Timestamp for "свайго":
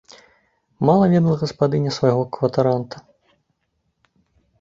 1.97-2.23